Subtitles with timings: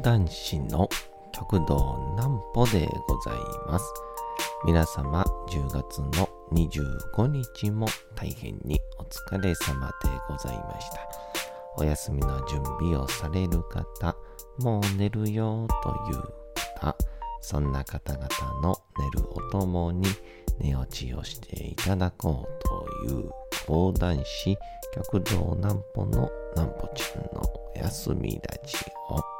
[0.00, 0.88] 講談師の
[1.30, 3.84] 極道南歩でございます。
[4.64, 7.86] 皆様10月の25日も
[8.16, 11.06] 大変にお疲れ様でございました。
[11.76, 14.16] お休みの準備をされる方、
[14.60, 16.22] もう寝るよという
[16.80, 16.96] 方、
[17.42, 18.26] そんな方々
[18.62, 20.08] の寝るおともに
[20.58, 23.30] 寝落ちをしていただこうという
[23.66, 24.56] 講談師
[24.94, 28.78] 極道南歩の南歩ちゃんのお休みラジ
[29.10, 29.39] オ。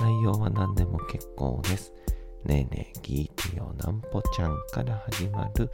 [0.00, 1.92] 内容は何でも結構です。
[2.44, 5.70] ねえねえ聞いてよなんぽちゃんから始まる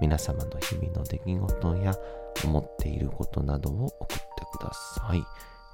[0.00, 1.94] 皆様の日々の出来事や
[2.44, 4.22] 思っていることなどを送って
[4.58, 5.24] ください。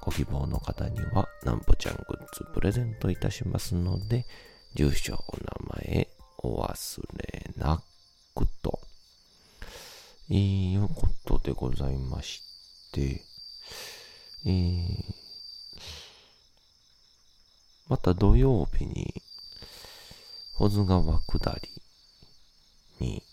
[0.01, 4.25] ご希望の方にはなんぽちゃんグッズプレゼントいたしますので、
[4.75, 7.81] 住所、お名前、お忘れな
[8.33, 8.79] くと。
[10.31, 12.41] いうことでございまし
[12.91, 13.21] て、
[14.45, 15.28] えー、
[17.89, 19.23] また土曜日に、
[20.53, 21.69] 保津川下り
[22.99, 23.23] に、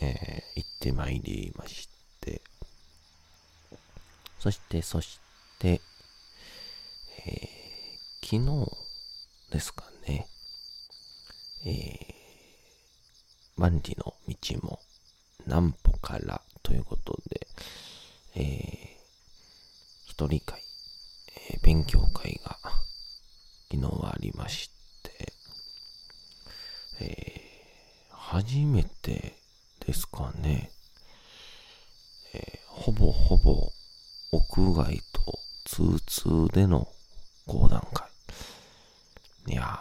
[0.00, 1.88] えー行ってまいりまし
[2.22, 2.40] て、
[4.38, 5.20] そして、そし
[5.58, 5.82] て、
[7.26, 8.72] えー昨日
[9.52, 10.26] ですかね、
[11.66, 12.14] えー
[13.60, 14.80] 万里の道も
[15.46, 17.46] 南歩からということで、
[18.36, 18.94] えー
[20.06, 20.62] 一人会、
[21.50, 22.58] えー勉強会が
[23.74, 24.70] 昨日はありまし
[25.02, 25.32] て、
[27.00, 27.44] えー
[28.16, 29.34] 初めて
[29.86, 30.70] ですかね、
[32.32, 33.70] えーほぼほぼ
[34.32, 36.88] 屋外と通通での
[37.46, 38.08] 講談会。
[39.46, 39.78] いや、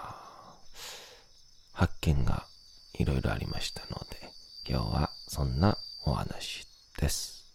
[1.72, 2.46] 発見が
[3.00, 4.30] いろいろありましたので、
[4.68, 6.68] 今日はそんなお話
[7.00, 7.46] です。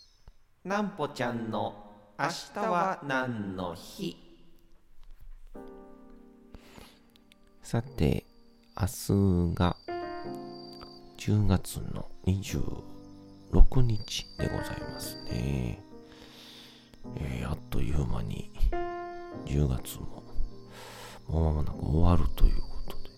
[0.65, 1.75] なんぽちゃんの
[2.19, 4.28] 明日は何の日？
[7.71, 8.25] さて、
[8.81, 9.77] 明日が
[11.19, 15.79] 10月の26日でございますね。
[17.17, 18.51] えーあっという間に
[19.45, 20.23] 10月も
[21.29, 23.11] もう間もなく終わるということで、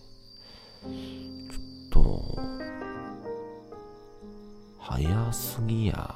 [1.49, 2.41] ちょっと、
[4.79, 6.13] 早すぎや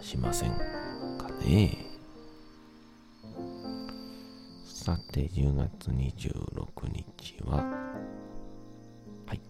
[0.00, 1.87] しませんかね。
[4.88, 7.62] さて、10月26日は、
[9.26, 9.40] はい。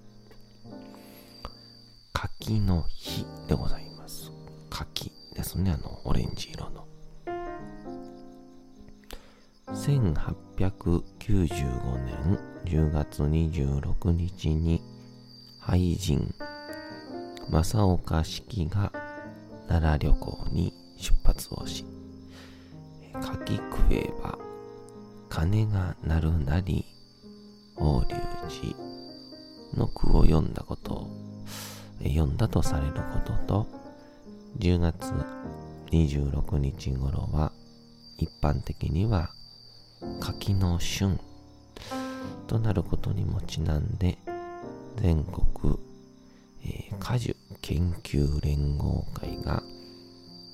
[2.12, 4.32] 柿の日でございます。
[4.68, 6.88] 柿ですね、あの、オレンジ色の。
[9.68, 14.82] 1895年10月26日に
[15.62, 16.34] 俳人
[17.48, 18.90] 正岡子規が
[19.68, 21.84] 奈良旅行に出発をし
[23.20, 24.47] 柿食えば
[25.28, 26.84] 金が鳴るなり
[27.76, 28.20] 法隆
[28.60, 28.76] 寺
[29.74, 31.08] の句を読んだこと
[32.02, 33.66] 読んだとされることと
[34.58, 35.12] 10月
[35.90, 37.52] 26日頃は
[38.18, 39.30] 一般的には
[40.20, 41.18] 柿の旬
[42.46, 44.18] となることにもちなんで
[44.96, 45.78] 全国、
[46.64, 49.62] えー果樹研究連合会が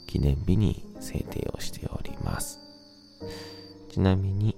[0.06, 2.59] 記念日に制定をしております。
[3.91, 4.56] ちなみに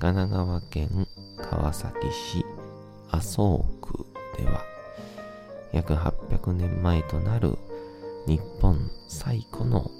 [0.00, 1.06] 神奈川県
[1.36, 2.42] 川崎市
[3.10, 4.06] 麻生区
[4.38, 4.64] では
[5.74, 7.58] 約800年前となる
[8.26, 9.90] 日本最古の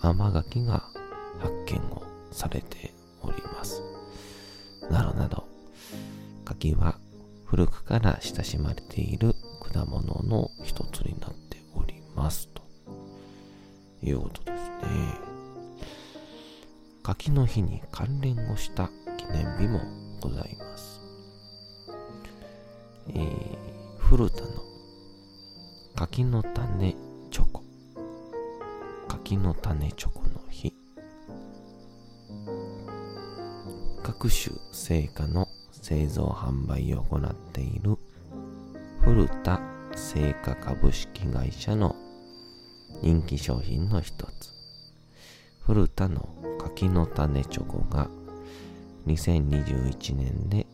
[0.00, 0.82] 甘柿が
[1.38, 2.02] 発見を
[2.32, 2.92] されて
[3.22, 3.80] おります。
[4.90, 5.44] などなど、
[6.44, 6.98] 柿は
[7.44, 9.36] 古くから親しまれている
[9.72, 12.48] 果物の一つになっております。
[12.48, 12.62] と
[14.02, 15.34] いうことですね。
[17.04, 18.90] 柿の日に関連をした
[19.26, 19.80] 記念日も
[20.20, 21.00] ございます。
[23.08, 24.50] えー、古田の
[25.96, 26.94] 柿の種
[27.30, 27.62] チョコ。
[29.08, 30.74] 柿の種チョコの日。
[34.02, 37.96] 各種製菓の製造販売を行っている
[39.00, 39.60] 古田
[39.94, 41.94] 製菓株式会社の
[43.02, 44.52] 人気商品の一つ。
[45.60, 46.28] 古田の
[46.58, 48.08] 柿の種チョコが
[49.06, 50.66] 2021年で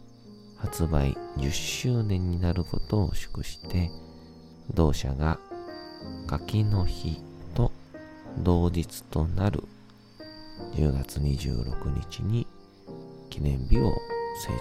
[0.57, 3.91] 発売10周年になることを祝して
[4.75, 5.39] 同社が
[6.27, 7.21] 柿の日
[7.55, 7.73] と
[8.39, 9.65] 同日となる
[10.75, 12.47] 10月26日に
[13.31, 13.93] 記念日を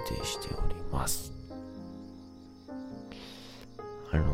[0.07, 1.31] 制定しております。
[4.11, 4.25] あの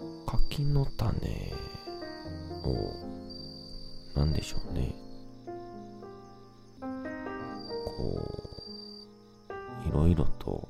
[0.00, 1.52] ー、柿の種
[2.64, 5.11] を、なんでしょうね。
[10.12, 10.68] 色と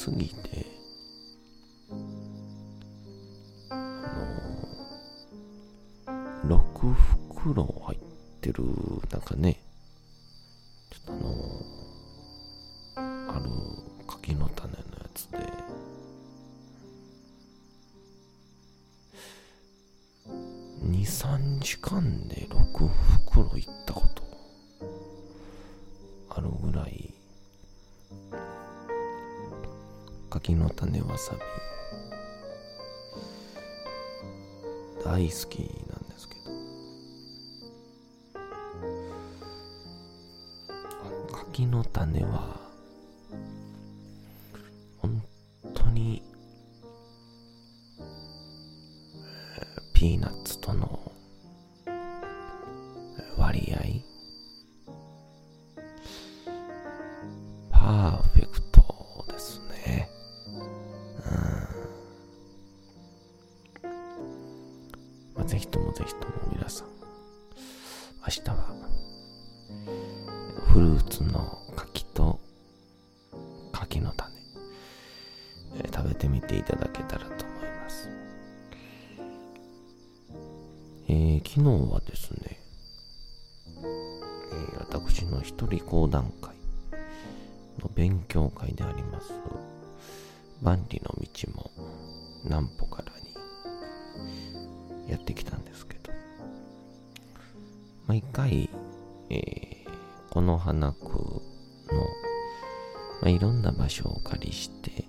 [0.00, 0.80] すぎて
[7.40, 7.98] 袋入っ
[8.40, 8.64] てる、
[9.10, 9.60] なんかね、
[81.52, 82.60] 昨日はですね、
[83.76, 86.54] えー、私の一人講談会
[87.82, 89.32] の勉強会であります、
[90.62, 91.70] 万里の道も
[92.44, 93.12] 南歩から
[95.04, 96.12] にやってきたんですけど、
[98.06, 98.70] 毎回、
[99.28, 99.70] えー
[100.30, 102.00] この花区の、
[103.20, 105.04] まあ、いろんな場所をお借りして、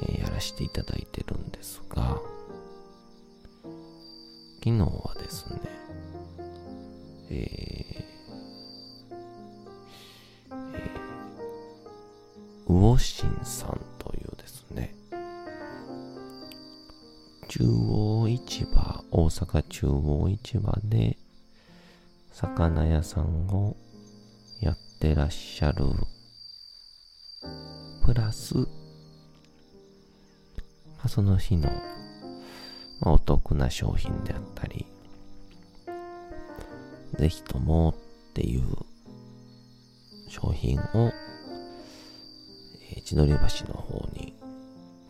[0.00, 2.20] えー、やらせていただいてるんですが、
[4.64, 5.58] 昨日はですね、
[7.30, 7.34] えー、
[10.74, 14.94] えー、魚神さんというですね、
[17.48, 21.18] 中央市場、大阪中央市場で、
[22.30, 23.76] 魚屋さんを
[24.60, 25.86] やってらっしゃる。
[28.04, 28.54] プラス、
[31.08, 31.68] その日の、
[33.04, 34.86] お得な商品であったり、
[37.18, 38.62] ぜひともっていう
[40.28, 41.12] 商品を、
[42.90, 44.34] えー、千鳥橋の方に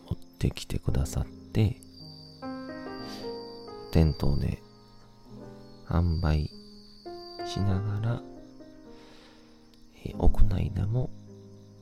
[0.07, 1.77] 持ってきてくださって、
[3.91, 4.59] 店頭で
[5.87, 6.49] 販売
[7.45, 8.21] しながら、
[10.03, 11.11] えー、屋内でも、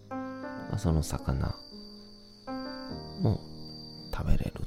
[0.09, 1.55] まあ、その魚
[3.21, 3.39] も
[4.13, 4.61] 食べれる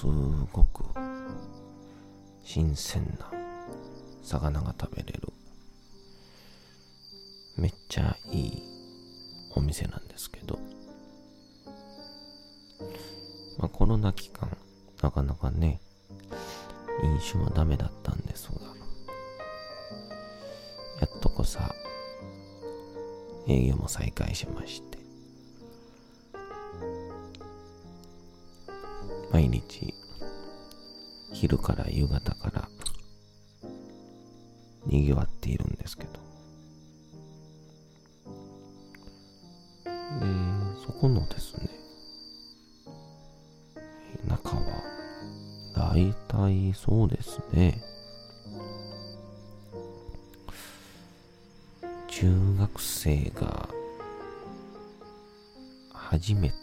[0.00, 0.06] す
[0.50, 0.82] ごく
[2.42, 3.30] 新鮮な
[4.22, 5.28] 魚が食べれる、
[7.58, 8.62] めっちゃいい
[9.54, 10.58] お店なんですけど、
[13.58, 14.56] まあコロナ期間、
[15.02, 15.82] なかなかね、
[17.04, 18.54] 飲酒もダメだったんですが、
[21.02, 21.74] やっとこさ、
[23.46, 24.89] 営業も再開しまして、
[29.32, 29.94] 毎日、
[31.32, 32.68] 昼から夕方から、
[34.86, 36.12] 賑わっているんですけど、
[39.84, 39.90] で、
[40.84, 41.68] そこのですね、
[44.28, 44.62] 中は、
[45.76, 47.80] 大体そうですね。
[52.08, 52.26] 中
[52.58, 53.68] 学生が
[55.94, 56.59] 初めて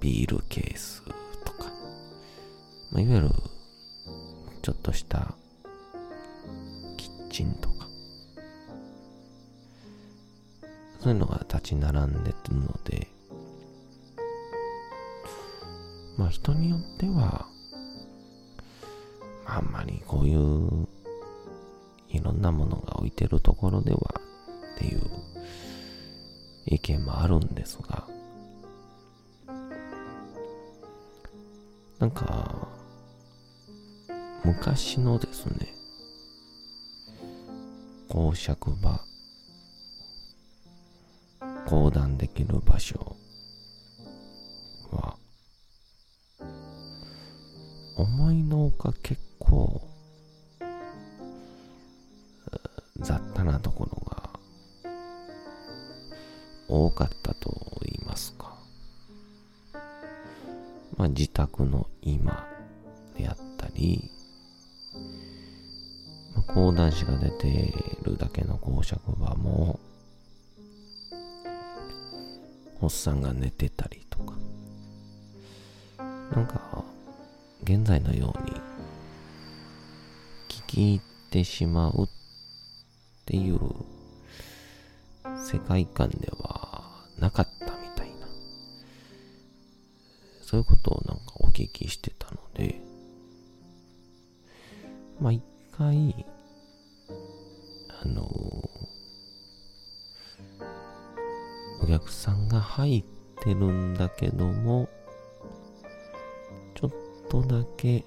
[0.00, 1.02] ビールケース
[1.44, 1.70] とか、
[2.90, 3.30] まあ、いわゆる
[4.62, 5.34] ちょっとした
[6.96, 7.86] キッチンとか、
[11.00, 13.08] そういうのが立ち並んでるので、
[16.16, 17.46] まあ人によっては、
[19.44, 20.88] あんまりこういう
[22.08, 23.98] いろんなものが置いてるところでは
[24.76, 25.00] っていう
[26.66, 27.99] 意見もあるんですが、
[32.00, 32.66] なんか、
[34.42, 35.74] 昔のですね、
[38.08, 38.98] 公爵場、
[41.66, 43.16] 講談できる場所
[44.90, 45.14] は、
[47.96, 49.86] 思いのほか結構、
[52.96, 54.40] 雑多なところが
[56.66, 58.49] 多かったと言いますか。
[61.00, 62.46] まあ自宅の今
[63.16, 64.10] であったり、
[66.36, 69.80] まあ、講談師が出てるだけの公爵場も、
[72.82, 74.34] おっさんが寝てたりとか、
[76.36, 76.84] なんか、
[77.62, 78.52] 現在のように、
[80.50, 82.08] 聞き入ってしまうっ
[83.24, 83.58] ていう
[85.38, 86.39] 世界観では
[90.50, 92.80] そういうことをなんかお聞きしてたので、
[95.20, 96.26] まあ一回、
[98.02, 98.24] あの
[101.80, 103.04] お客さんが入っ
[103.44, 104.88] てるんだけども、
[106.74, 106.90] ちょっ
[107.28, 108.04] とだけ、え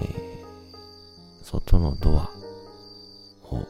[0.00, 2.28] ー、外のドア
[3.52, 3.64] を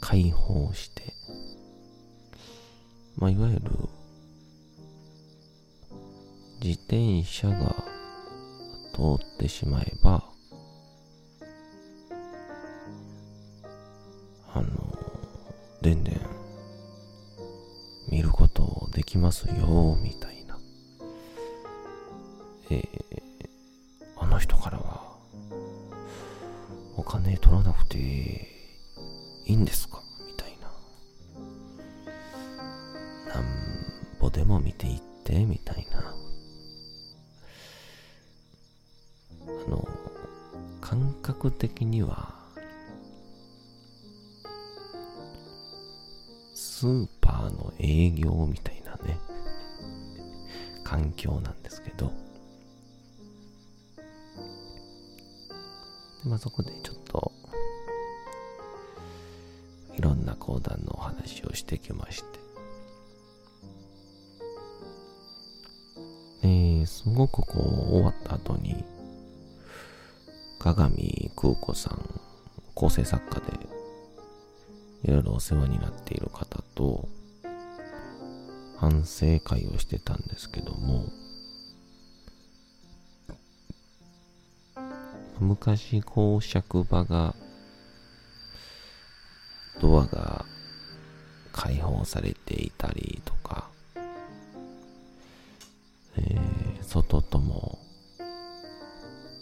[0.00, 1.15] 開放して、
[3.16, 3.62] まあ、いわゆる
[6.62, 7.74] 自転車が
[8.94, 10.22] 通ってしまえば、
[14.52, 14.66] あの、
[15.82, 16.20] でんでん
[18.10, 20.58] 見ることできますよ、みたいな。
[22.70, 22.88] えー、
[24.18, 25.16] あの人からは、
[26.96, 27.98] お金取らなくて
[29.46, 30.02] いいんですか？
[34.36, 36.14] でも見ていって、みたいな。
[39.48, 39.88] あの、
[40.82, 42.34] 感覚的には、
[46.54, 49.18] スーパーの営業みたいなね、
[50.84, 52.12] 環境なんですけど、
[56.26, 57.32] まあ、そこでちょっと、
[59.96, 62.45] いろんな講談のお話をしてきまして、
[66.86, 68.84] すごくこう、終わった後に、
[70.58, 72.20] 鏡空子さん、
[72.74, 73.68] 構成作家で、
[75.04, 77.08] いろいろお世話になっている方と、
[78.78, 81.06] 反省会をしてたんですけども、
[85.38, 87.34] 昔公爵場が、
[89.80, 90.46] ドアが
[91.52, 93.35] 開放されていたりと
[96.86, 97.78] 外とも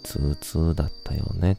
[0.03, 1.59] ツーツーだったよね。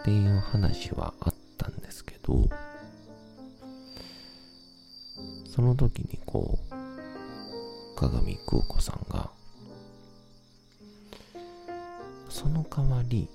[0.00, 2.48] っていう話はあったんですけど、
[5.46, 9.30] その時にこう、鏡空子さんが、
[12.28, 13.28] その代わり、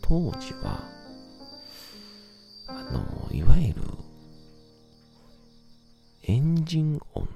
[0.00, 0.84] 当時は、
[2.68, 3.82] あの、いわゆる、
[6.22, 7.28] エンジン音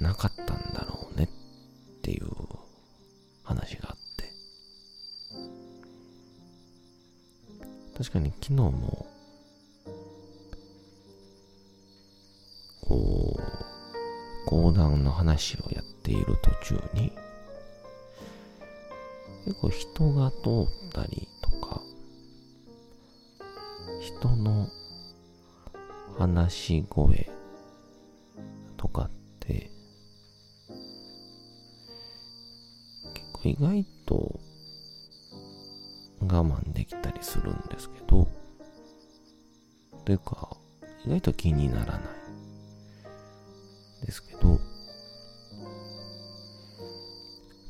[0.00, 1.28] なかったんだろうねっ
[2.02, 2.28] ていう
[3.42, 4.32] 話があって。
[7.96, 9.06] 確かに昨日も、
[12.82, 17.12] こう、講談の話をやっている途中に、
[19.46, 20.36] 結構人が通
[20.88, 21.82] ったりとか、
[24.00, 24.68] 人の
[26.16, 27.28] 話し声
[44.08, 44.58] ですけど、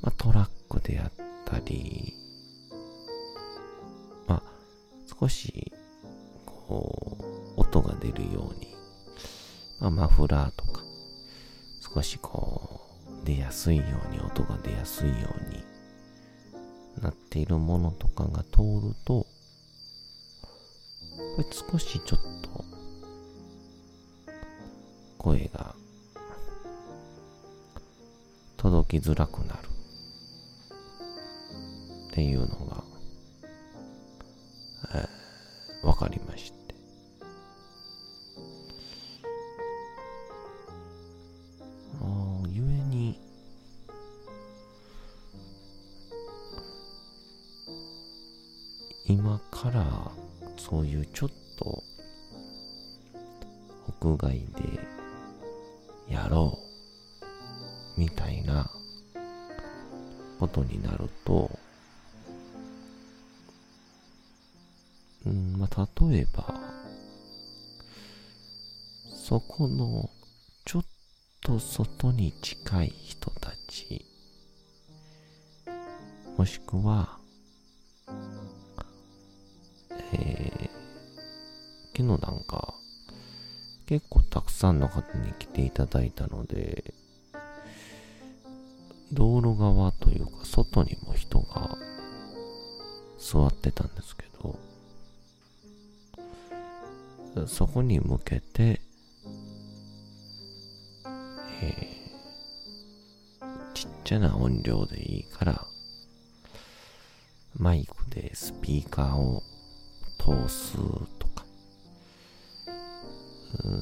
[0.01, 1.13] まあ、トラックであっ
[1.45, 2.15] たり、
[4.29, 4.43] まあ、
[5.19, 5.73] 少し、
[6.47, 7.19] こ
[7.57, 8.73] う、音が出るように、
[9.81, 10.85] まあ、マフラーとか、
[11.93, 12.83] 少しこ
[13.21, 15.65] う、出やすいように、音が出やすいように
[17.03, 19.29] なっているものとかが通ると、こ
[21.39, 22.65] れ少しちょっと、
[25.19, 25.75] 声が
[28.89, 29.69] きづらくなる
[32.11, 32.83] っていうのが、
[34.95, 36.75] えー、わかりまして。
[42.01, 43.21] あ、ゆえに、
[49.05, 50.11] 今から
[50.57, 51.83] そういうちょっと
[54.01, 54.45] 屋外で
[56.09, 56.59] やろ
[57.97, 58.68] うみたいな
[60.39, 61.51] ことになると、
[65.27, 66.55] うん、まあ、例えば、
[69.13, 70.09] そこの
[70.65, 70.85] ちょっ
[71.43, 74.07] と外に近い人たち、
[76.37, 77.19] もしくは、
[80.13, 82.75] えー、昨日なんか、
[83.87, 86.95] 結構たくさんの方に来ていただいたので、
[89.13, 91.79] 道路側というか外にも人が
[93.19, 94.25] 座ってたんですけ
[97.37, 98.81] ど、そこに向けて、
[101.61, 105.67] えー、ちっちゃな音量でいいから、
[107.57, 109.43] マイクでスピーカーを
[110.19, 110.77] 通す
[111.19, 111.45] とか、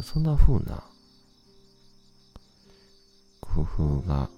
[0.02, 0.84] そんな風な
[3.40, 4.30] 工夫が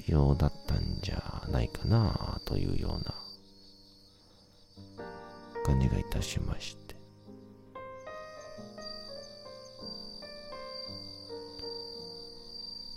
[0.00, 3.14] 必要だったんじゃないかなというような
[5.64, 6.94] 感じがいたしまして。
[6.94, 6.96] っ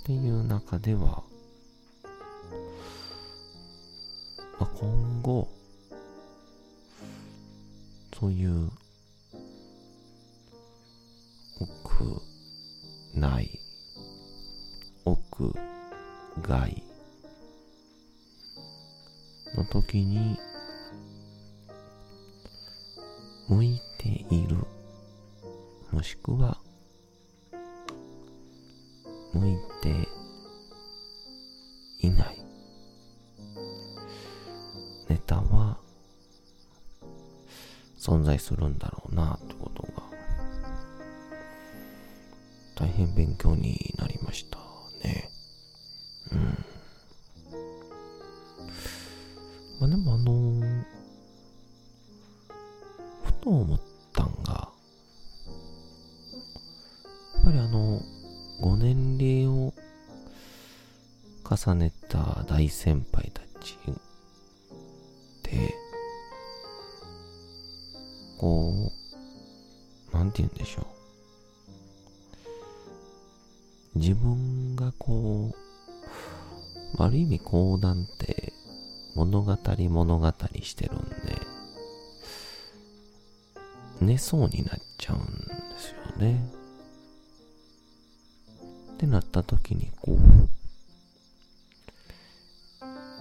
[0.05, 1.23] ていう中では、
[4.59, 5.49] まあ、今後
[8.17, 8.69] そういう
[11.59, 12.21] 屋
[13.15, 13.59] 内
[15.05, 15.53] 屋
[16.41, 16.92] 外
[19.55, 20.37] の時に
[23.47, 24.57] 向いている
[25.91, 26.57] もしくは
[29.33, 30.07] 向いて
[31.99, 32.37] いない。
[35.09, 35.77] ネタは
[37.97, 40.03] 存在するんだろうなってことが
[42.75, 44.62] 大変勉強になりました。
[57.43, 58.01] ぱりあの、
[58.61, 59.73] ご年齢を
[61.43, 63.93] 重ねた大先輩たちっ
[65.43, 65.75] て、
[68.37, 68.91] こ
[70.11, 70.87] う、なんて言うんでしょ
[73.95, 73.99] う。
[73.99, 78.53] 自分がこう、ある意味講談って
[79.15, 79.57] 物語
[79.89, 81.15] 物語してるんで、
[84.01, 85.25] 寝そうになっちゃうんで
[85.77, 86.62] すよね。
[89.03, 90.17] ってなった時にこう、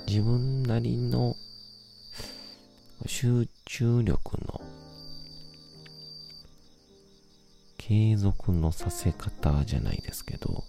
[0.06, 1.34] 自分なりの
[3.06, 4.60] 集中力の
[7.78, 10.62] 継続のさせ方じゃないですけど、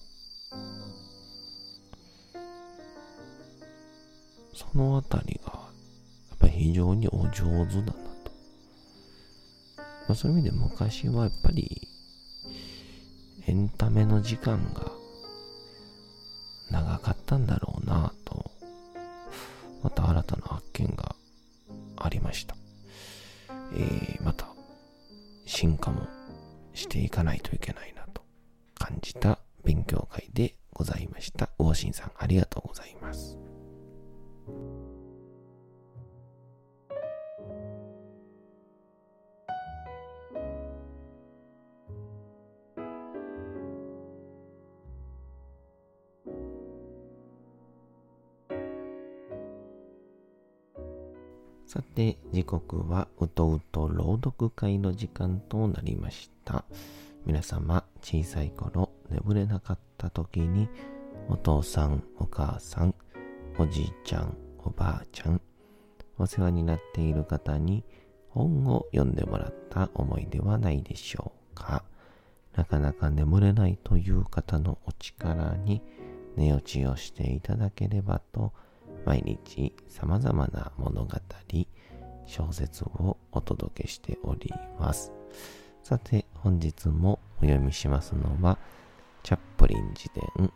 [4.56, 5.60] そのあたりが、や
[6.38, 8.32] っぱり非常にお上手だなと。
[9.78, 11.88] まあ、そういう意味で昔はやっぱり、
[13.46, 15.03] エンタメの時間が
[17.34, 18.52] たんだろうなと、
[19.82, 21.16] また新たな発見が
[21.98, 22.56] ありました。
[23.74, 24.46] えー、また、
[25.46, 26.08] 進化も
[26.74, 28.22] していかないといけないなと
[28.76, 31.50] 感じた勉強会でございました。
[31.58, 33.03] 魚新さんありがとうございます。
[51.74, 56.66] さて、時刻はうとうと朗読会の時間となりました。
[57.26, 60.70] 皆様、小さい頃眠れなかった時に、
[61.30, 62.94] お父さん、お母さん、
[63.58, 65.42] おじいちゃん、おばあちゃん、
[66.20, 67.84] お世話になっている方に
[68.30, 71.84] 本を読んでもらった思いではないでしょうか。
[72.56, 75.82] なかなか眠れないという方のお力に
[76.36, 78.54] 寝落ちをしていただければと
[79.06, 81.12] 毎日様々な物語、
[82.26, 85.12] 小説をお届けしております。
[85.84, 88.58] さて、本日もお読みしますのは、
[89.22, 90.52] チャップリン自伝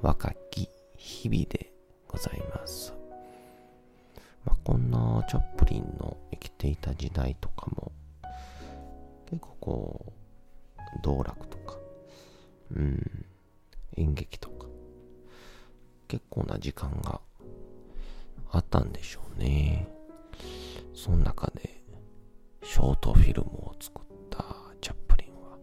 [0.00, 1.70] 若き日々で
[2.08, 2.94] ございます。
[4.44, 7.92] まあ、こんなチャップリンの生きていた時代とかも、
[9.26, 10.12] 結構こ
[10.78, 11.76] う、道楽とか、
[12.74, 13.26] うん、
[13.98, 14.66] 演劇とか、
[16.08, 17.20] 結構な時間が
[18.52, 19.88] あったんでしょうね。
[20.94, 21.82] その中で、
[22.62, 24.44] ショートフィルムを作った
[24.80, 25.58] チャップリンは、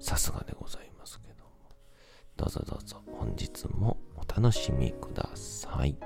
[0.00, 1.50] さすがでございますけども。
[2.36, 5.96] どうぞどうぞ本日もお楽しみください。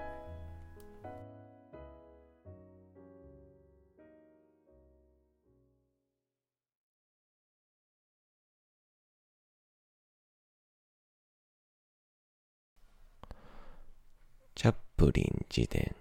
[15.00, 15.96] プリン自伝。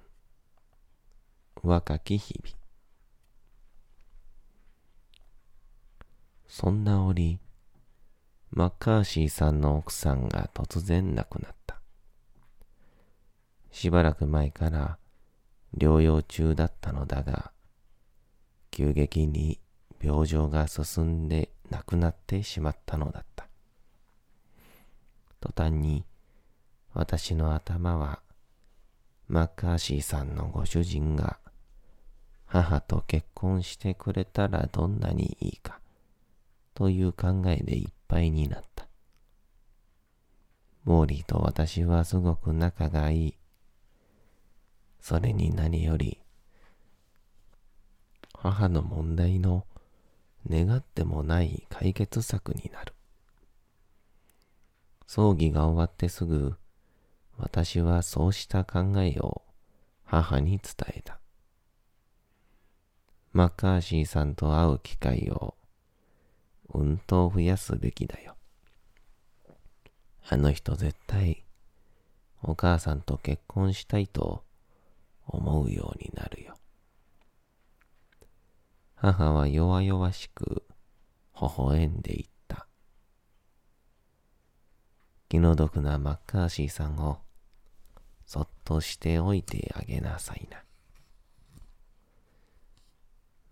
[1.63, 2.53] 若き日々。
[6.49, 7.39] そんな折
[8.51, 11.79] マッカーシーさんの奥さんが突然亡くなった。
[13.71, 14.97] しばらく前から
[15.77, 17.53] 療養中だったのだが
[18.69, 19.61] 急激に
[20.01, 23.47] 病状が進んで亡くなってしまったのだった。
[25.39, 26.03] 途端に
[26.93, 28.19] 私の頭は
[29.29, 31.37] マッカーシーさんのご主人が
[32.47, 35.79] 母と結婚してくれたらどんなにいいか
[36.73, 38.87] という考えでいっぱいになった。
[40.83, 43.33] モーリーと私はすごく仲がいい。
[44.99, 46.17] それに何より
[48.33, 49.67] 母の問題の
[50.49, 52.93] 願ってもない解決策になる。
[55.05, 56.55] 葬儀が終わってすぐ
[57.39, 59.43] 私はそうした考えを
[60.03, 61.19] 母に伝えた。
[63.31, 65.55] マッカーシーさんと会う機会を
[66.73, 68.35] うんと増やすべきだよ。
[70.27, 71.45] あの人絶対
[72.43, 74.43] お母さんと結婚したいと
[75.25, 76.55] 思うようになるよ。
[78.95, 80.63] 母は弱々しく
[81.39, 82.67] 微笑んでいった。
[85.29, 87.19] 気の毒なマッカーシーさんを
[88.29, 90.63] そっとしておいてあげなさいな。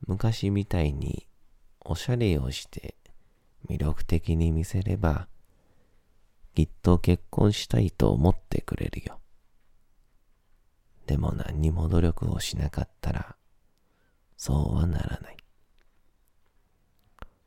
[0.05, 1.25] 昔みたいに
[1.83, 2.93] おしゃれをして
[3.67, 5.29] 魅力的に見せれば、
[6.53, 9.19] きっと結婚したいと思ってくれるよ。
[11.07, 13.35] でも何にも努力をしなかったら、
[14.37, 15.37] そうはならない。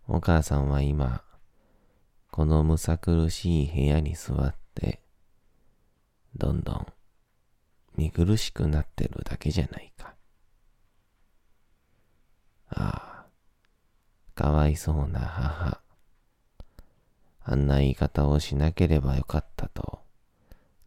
[0.08, 1.22] お母さんは今、
[2.32, 5.00] このむさ苦しい部屋に座って、
[6.34, 6.92] どんどん
[7.96, 10.14] 見苦しくなってるだけじゃないか。
[12.68, 13.26] ああ、
[14.34, 15.80] かわいそうな母。
[17.42, 20.00] あんな言い方をしなければよかったと、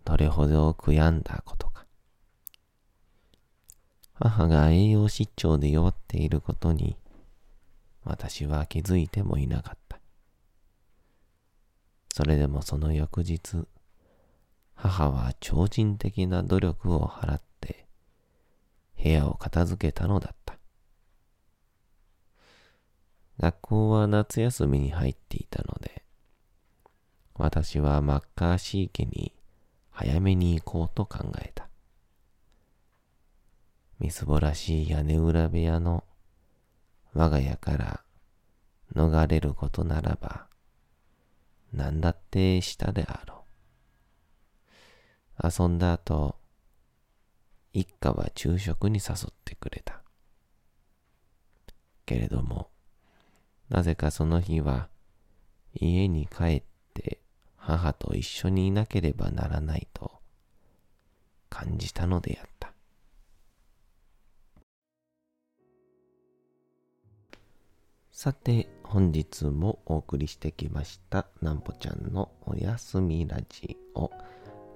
[0.06, 1.86] どれほど悔やんだことか。
[4.14, 6.96] 母が栄養失調で弱っていることに、
[8.06, 10.00] 私は気づいてもいなかった。
[12.14, 13.66] それでもその翌日、
[14.76, 17.86] 母は超人的な努力を払って
[19.02, 20.58] 部屋を片付けたのだった。
[23.40, 26.04] 学校は夏休みに入っていたので、
[27.36, 29.34] 私はマッカーシー家に
[29.90, 31.68] 早めに行こうと考えた。
[34.00, 36.04] みすぼらしい屋根裏部屋の
[37.14, 38.04] 我が家から
[38.96, 40.48] 逃れることならば、
[41.74, 43.43] 何だってしたであろう。
[45.42, 46.36] 遊んだ後、
[47.72, 50.02] 一家は昼食に誘ってくれた。
[52.06, 52.70] けれども、
[53.70, 54.90] なぜかその日は
[55.74, 57.20] 家に帰って
[57.56, 60.12] 母と一緒にいなければならないと
[61.50, 62.74] 感じたのであった。
[68.12, 74.12] さて、本日もお送りしてきました、なんぽちゃんのおやすみラジオ。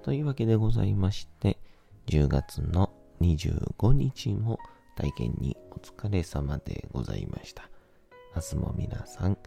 [0.02, 1.58] というわけでございまして、
[2.06, 4.58] 10月の25日も
[4.96, 7.68] 大変にお疲れ様でございました。
[8.34, 9.38] 明日も皆さん、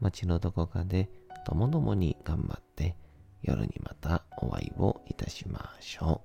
[0.00, 1.08] 街のどこかで
[1.46, 2.96] ともどもに頑張って、
[3.42, 6.20] 夜にまたお会いをいたしましょ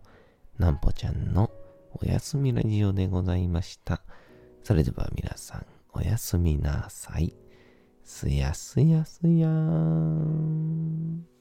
[0.58, 0.62] う。
[0.62, 1.52] なんぽちゃんの
[1.94, 4.02] おやすみラジオでございました。
[4.64, 7.34] それでは皆さん、おやすみなさい。
[8.04, 11.35] すやすやすやーん。